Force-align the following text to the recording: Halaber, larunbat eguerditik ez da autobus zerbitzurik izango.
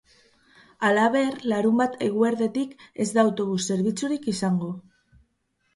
Halaber, 0.87 1.37
larunbat 1.51 1.99
eguerditik 2.07 2.75
ez 3.07 3.09
da 3.19 3.25
autobus 3.29 3.61
zerbitzurik 3.73 4.29
izango. 4.37 4.73